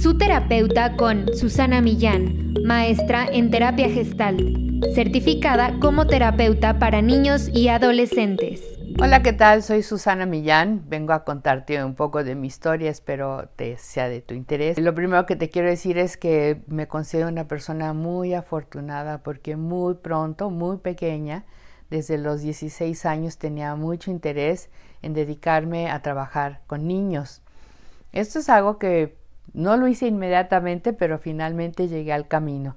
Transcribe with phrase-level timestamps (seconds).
[0.00, 7.66] Su terapeuta con Susana Millán, maestra en terapia gestal, certificada como terapeuta para niños y
[7.66, 8.62] adolescentes.
[9.00, 9.64] Hola, ¿qué tal?
[9.64, 10.84] Soy Susana Millán.
[10.88, 14.78] Vengo a contarte un poco de mi historia, espero te sea de tu interés.
[14.78, 19.56] Lo primero que te quiero decir es que me considero una persona muy afortunada porque
[19.56, 21.44] muy pronto, muy pequeña,
[21.90, 24.70] desde los 16 años tenía mucho interés
[25.02, 27.42] en dedicarme a trabajar con niños.
[28.12, 29.17] Esto es algo que
[29.52, 32.76] no lo hice inmediatamente, pero finalmente llegué al camino.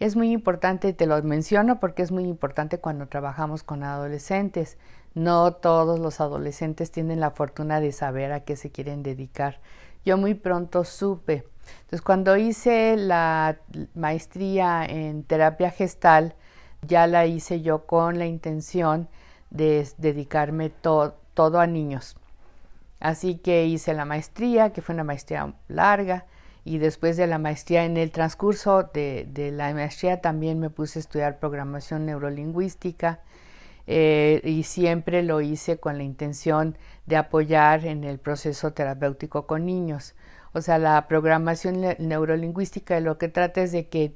[0.00, 4.76] Es muy importante, te lo menciono porque es muy importante cuando trabajamos con adolescentes.
[5.14, 9.60] No todos los adolescentes tienen la fortuna de saber a qué se quieren dedicar.
[10.04, 11.44] Yo muy pronto supe.
[11.82, 13.58] Entonces, cuando hice la
[13.94, 16.34] maestría en terapia gestal,
[16.86, 19.08] ya la hice yo con la intención
[19.50, 22.16] de dedicarme todo a niños.
[23.02, 26.24] Así que hice la maestría, que fue una maestría larga,
[26.64, 31.00] y después de la maestría, en el transcurso de, la maestría también me puse a
[31.00, 33.18] estudiar programación neurolingüística
[33.88, 39.66] eh, y siempre lo hice con la intención de apoyar en el proceso terapéutico con
[39.66, 40.14] niños.
[40.52, 44.14] O sea, la programación neurolingüística lo que trata es de que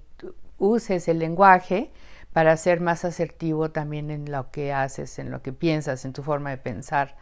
[0.59, 1.91] uses el lenguaje
[2.33, 6.23] para ser más asertivo también en lo que haces, en lo que piensas, en tu
[6.23, 7.17] forma de pensar.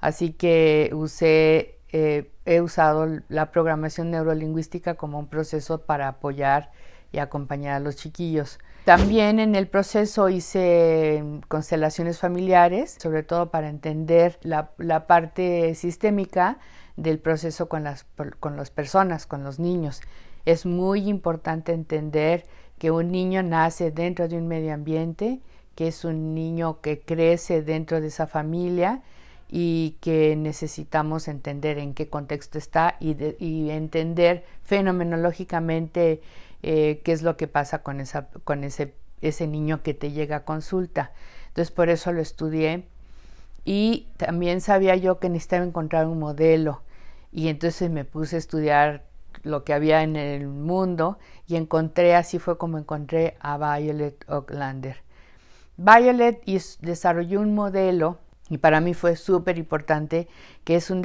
[0.00, 6.70] Así que usé, eh, he usado la programación neurolingüística como un proceso para apoyar
[7.12, 8.58] y acompañar a los chiquillos.
[8.84, 14.74] También en el proceso hice constelaciones familiares, sobre todo para entender la,
[15.06, 16.58] parte sistémica
[16.96, 18.04] del proceso con las,
[18.40, 20.02] con las personas, con los niños.
[20.44, 22.44] Es muy importante entender
[22.78, 25.40] que un niño nace dentro de un medio ambiente,
[25.76, 29.02] que es un niño que crece dentro de esa familia
[29.48, 36.22] y que necesitamos entender en qué contexto está y, entender fenomenológicamente
[36.62, 40.36] eh, qué es lo que pasa con, esa, con ese, ese niño que te llega
[40.36, 41.12] a consulta.
[41.48, 42.84] Entonces por eso lo estudié
[43.64, 46.82] y también sabía yo que necesitaba encontrar un modelo
[47.32, 49.04] y entonces me puse a estudiar
[49.42, 54.96] lo que había en el mundo y encontré, así fue como encontré a Violet Ocklander.
[55.76, 56.42] Violet
[56.80, 58.18] desarrolló un modelo
[58.50, 60.28] y para mí fue súper importante
[60.64, 61.02] que es un,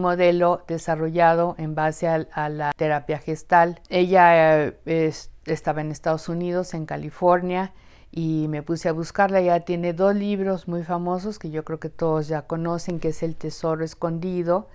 [0.00, 3.80] modelo desarrollado en base a, la terapia gestal.
[3.88, 5.12] Ella eh,
[5.46, 7.72] estaba en Estados Unidos, en California,
[8.10, 9.40] y me puse a buscarla.
[9.40, 13.22] Ella tiene dos libros muy famosos que yo creo que todos ya conocen, que es
[13.22, 14.68] El Tesoro Escondido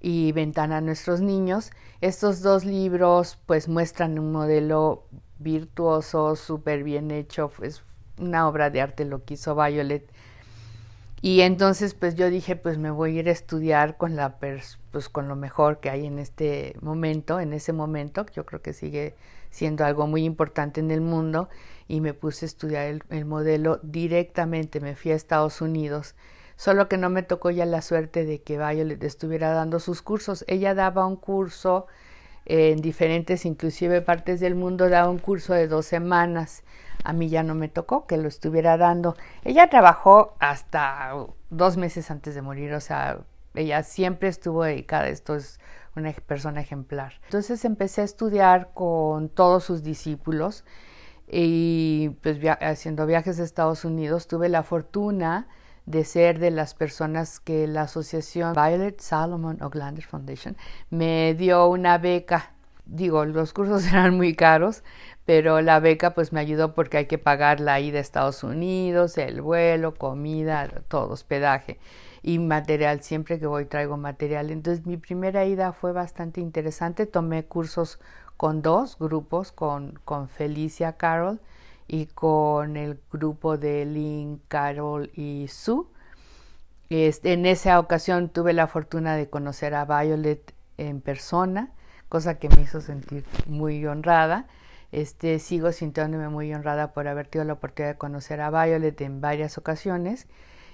[0.00, 1.72] y Ventana a Nuestros Niños.
[2.00, 5.06] Estos dos libros pues muestran un modelo
[5.40, 7.82] virtuoso, súper bien hecho, es
[8.18, 10.10] una obra de arte lo que hizo Violet
[11.20, 15.08] y entonces pues yo dije pues me voy a ir a estudiar con la pues
[15.08, 19.14] con lo mejor que hay en este momento, en ese momento, yo creo que sigue
[19.50, 21.48] siendo algo muy importante en el mundo
[21.88, 26.14] y me puse a estudiar el, el modelo directamente, me fui a Estados Unidos,
[26.56, 30.44] solo que no me tocó ya la suerte de que Violet estuviera dando sus cursos,
[30.48, 31.86] ella daba un curso
[32.48, 36.64] en diferentes, inclusive partes del mundo, daba un curso de dos semanas
[37.04, 39.16] a mí ya no me tocó que lo estuviera dando.
[39.44, 41.14] Ella trabajó hasta
[41.50, 43.20] dos meses antes de morir, o sea,
[43.54, 45.60] ella siempre estuvo dedicada esto, es
[45.96, 47.14] una persona ejemplar.
[47.24, 50.64] Entonces empecé a estudiar con todos sus discípulos
[51.26, 55.48] y pues haciendo viajes a Estados Unidos tuve la fortuna
[55.88, 60.54] de ser de las personas que la asociación Violet Salomon Oglander Foundation
[60.90, 62.52] me dio una beca.
[62.84, 64.84] Digo, los cursos eran muy caros,
[65.24, 69.16] pero la beca pues me ayudó porque hay que pagar la ida a Estados Unidos,
[69.16, 71.78] el vuelo, comida, todo, hospedaje
[72.22, 73.02] y material.
[73.02, 74.50] Siempre que voy traigo material.
[74.50, 77.06] Entonces mi primera ida fue bastante interesante.
[77.06, 77.98] Tomé cursos
[78.36, 81.40] con dos grupos, con, con Felicia Carol
[81.88, 85.86] y con el grupo de Lynn, Carol y Sue.
[86.90, 91.72] Este, en esa ocasión tuve la fortuna de conocer a Violet en persona,
[92.08, 94.46] cosa que me hizo sentir muy honrada
[94.92, 99.20] este, sigo sintiéndome muy honrada por haber tenido la oportunidad de conocer a Violet en
[99.20, 100.26] varias ocasiones.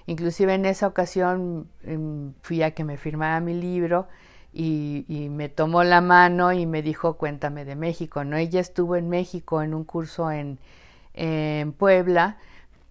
[0.05, 4.07] Inclusive en esa ocasión em, fui a que me firmara mi libro
[4.53, 8.23] y, me tomó la mano y me dijo cuéntame de México.
[8.23, 8.37] ¿no?
[8.37, 10.59] Ella estuvo en México en un curso en,
[11.15, 12.37] en Puebla,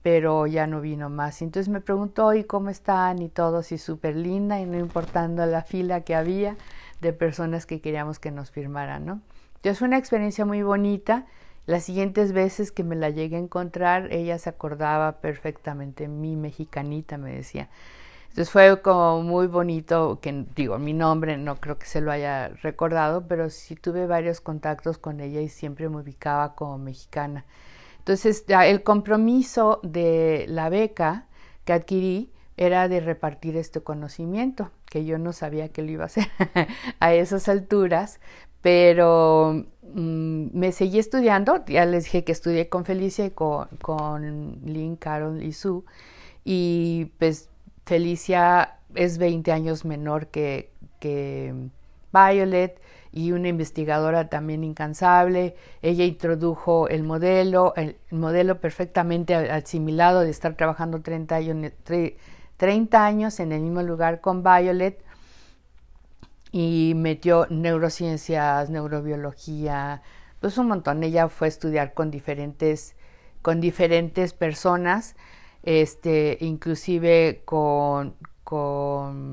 [0.02, 1.40] pero ya no vino más.
[1.40, 5.62] Entonces me preguntó y cómo están y todo, y súper linda y no importando la
[5.62, 6.56] fila que había
[7.00, 9.20] de personas que queríamos que nos firmaran, ¿no?
[9.56, 11.26] Entonces fue una experiencia muy bonita.
[11.66, 17.16] Las siguientes veces que me la llegué a encontrar, ella se acordaba perfectamente, mi mexicanita,
[17.16, 17.70] me decía.
[18.28, 22.48] Entonces fue como muy bonito, que digo, mi nombre no creo que se lo haya
[22.62, 27.46] recordado, pero sí tuve varios contactos con ella y siempre me ubicaba como mexicana.
[28.04, 31.26] Entonces el compromiso de la beca
[31.64, 36.06] que adquirí era de repartir este conocimiento, que yo no sabía que lo iba a
[36.06, 36.26] hacer
[37.00, 38.20] a esas alturas,
[38.60, 39.64] pero
[39.94, 44.96] mm, me seguí estudiando, ya les dije que estudié con Felicia y con, con Lynn,
[44.96, 45.82] Carol y Sue,
[46.44, 47.48] y pues
[47.86, 50.70] Felicia es 20 años menor que,
[51.00, 51.54] que
[52.12, 52.78] Violet
[53.14, 55.54] y una investigadora también incansable.
[55.82, 61.72] Ella introdujo el modelo, el modelo perfectamente asimilado de estar trabajando 30 años,
[62.56, 65.00] 30 años en el mismo lugar con Violet
[66.50, 70.02] y metió neurociencias, neurobiología,
[70.40, 71.04] pues un montón.
[71.04, 72.96] Ella fue a estudiar con diferentes,
[73.42, 75.14] con diferentes personas
[75.64, 78.14] este, inclusive con,
[78.44, 79.23] con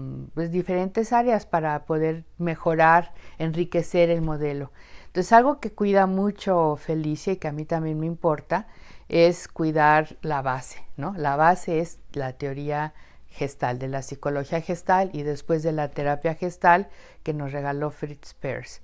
[0.42, 4.72] pues, diferentes áreas para poder mejorar, enriquecer el modelo.
[5.06, 8.66] Entonces, algo que cuida mucho Felicia y que a mí también me importa
[9.08, 11.14] es cuidar la base, ¿no?
[11.16, 12.96] La base es la teoría
[13.28, 16.90] gestal, de la psicología gestal y después de la terapia gestal
[17.22, 18.82] que nos regaló Fritz Perls.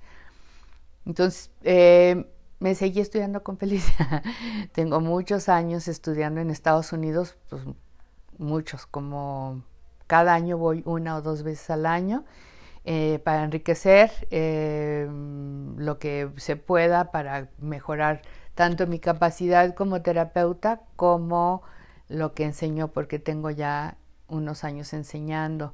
[1.06, 2.24] Entonces, eh,
[2.60, 4.22] me seguí estudiando con Felicia.
[4.72, 7.62] Tengo muchos años estudiando en Estados Unidos, pues
[8.38, 9.64] muchos, como
[10.08, 12.24] cada año voy una o dos veces al año
[12.84, 15.08] eh, para enriquecer eh,
[15.76, 18.22] lo que se pueda para mejorar
[18.56, 21.62] tanto mi capacidad como terapeuta como
[22.08, 23.96] lo que enseño porque tengo ya
[24.26, 25.72] unos años enseñando.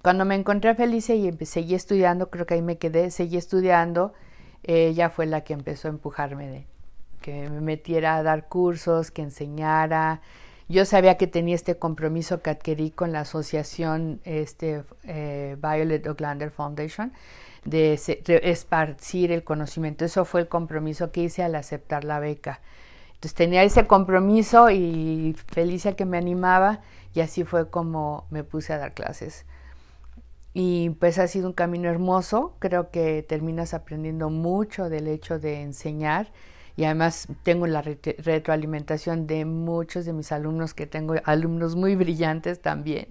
[0.00, 4.14] Cuando me encontré a Felicia y seguí estudiando, creo que ahí me quedé, seguí estudiando
[4.62, 6.66] ella fue la que empezó a empujarme de
[7.20, 10.20] que me metiera a dar cursos, que enseñara.
[10.68, 16.50] Yo sabía que tenía este compromiso que adquirí con la asociación este, eh, Violet Oglander
[16.50, 17.12] Foundation
[17.64, 17.94] de,
[18.42, 20.04] esparcir el conocimiento.
[20.04, 22.60] Eso fue el compromiso que hice al aceptar la beca.
[23.08, 26.80] Entonces tenía ese compromiso y felicia que me animaba
[27.14, 29.46] y así fue como me puse a dar clases
[30.60, 35.62] y pues ha sido un camino hermoso, creo que terminas aprendiendo mucho del hecho de
[35.62, 36.32] enseñar
[36.78, 42.62] y además tengo la retroalimentación de muchos de mis alumnos, que tengo alumnos muy brillantes
[42.62, 43.08] también.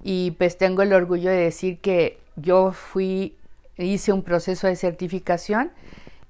[0.00, 3.36] Y pues tengo el orgullo de decir que yo fui,
[3.76, 5.72] hice un proceso de certificación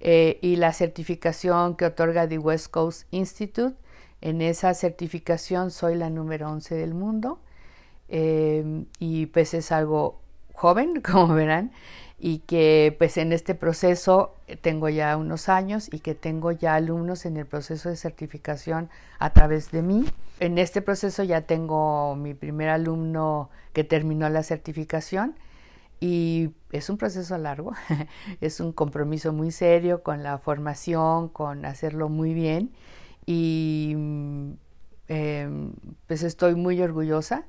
[0.00, 3.76] eh, y la certificación que otorga The West Coast Institute,
[4.22, 7.40] en esa certificación soy la número 11 del mundo.
[8.08, 10.18] Eh, y pues es algo
[10.54, 11.72] joven, como verán,
[12.26, 17.26] y que pues en este proceso tengo ya unos años y que tengo ya alumnos
[17.26, 18.88] en el proceso de certificación
[19.18, 20.06] a través de mí.
[20.40, 25.36] En este proceso ya tengo mi primer alumno que terminó la certificación
[26.00, 27.72] y es un proceso largo,
[28.40, 32.72] es un compromiso muy serio con la formación, con hacerlo muy bien
[33.26, 33.92] y
[35.08, 35.72] em,
[36.06, 37.44] pues estoy muy orgullosa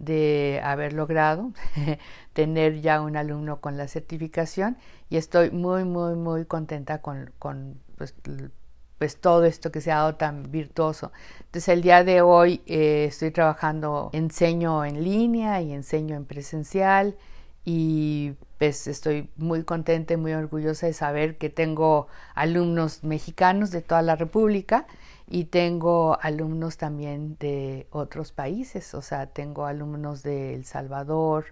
[0.00, 1.52] de haber logrado
[2.32, 4.78] tener ya un alumno con la certificación
[5.10, 8.14] y estoy muy, muy, muy contenta con, con pues,
[8.98, 11.12] pues, todo esto que se ha dado tan virtuoso.
[11.40, 17.16] Entonces el día de hoy eh, estoy trabajando, enseño en línea y enseño en presencial
[17.64, 23.82] y pues estoy muy contenta y muy orgullosa de saber que tengo alumnos mexicanos de
[23.82, 24.86] toda la República
[25.30, 31.46] y tengo alumnos también de otros países, o sea, tengo alumnos de El Salvador,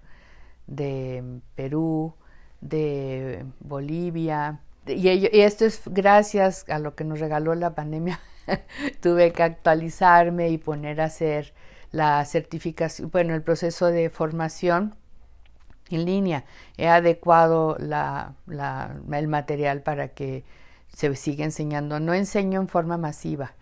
[0.67, 2.13] de Perú,
[2.61, 5.09] de Bolivia, y,
[5.41, 8.21] esto es gracias a lo que nos regaló la pandemia.
[9.01, 11.53] Tuve que actualizarme y poner a hacer
[11.93, 14.97] la certificación, bueno, el proceso de formación
[15.91, 16.45] en línea.
[16.79, 20.45] He adecuado la, el material para que
[20.89, 22.01] se siga enseñando.
[22.01, 23.53] No enseño en forma masiva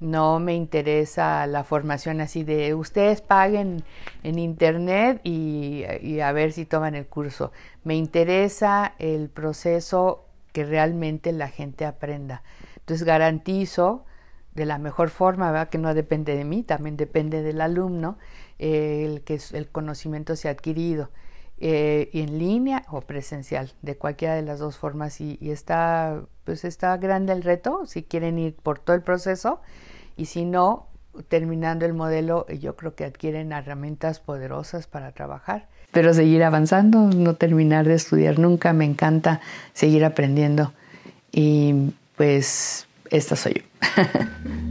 [0.00, 3.84] no me interesa la formación así de ustedes paguen
[4.22, 5.84] en internet y,
[6.20, 7.52] a ver si toman el curso.
[7.84, 12.42] Me interesa el proceso que realmente la gente aprenda.
[12.78, 14.04] Entonces garantizo
[14.54, 18.18] de la mejor forma, que no depende de mí, también depende del alumno,
[18.58, 21.10] el que el conocimiento sea adquirido.
[21.62, 25.20] Eh, en línea o presencial, de cualquiera de las dos formas.
[25.20, 29.60] Y, y, está, pues está grande el reto, si quieren ir por todo el proceso,
[30.20, 30.86] y si no,
[31.28, 35.66] terminando el modelo, yo creo que adquieren herramientas poderosas para trabajar.
[35.92, 39.40] Pero seguir avanzando, no terminar de estudiar nunca, me encanta
[39.72, 40.74] seguir aprendiendo
[41.32, 43.62] y pues esta soy yo.